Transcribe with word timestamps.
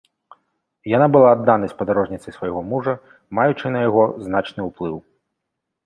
Яна 0.95 1.07
была 1.15 1.27
адданай 1.35 1.69
спадарожніцай 1.75 2.35
свайго 2.39 2.59
мужа, 2.73 2.93
маючы 3.41 3.65
на 3.77 3.87
яго 3.89 4.03
значны 4.29 4.61
ўплыў. 4.73 4.97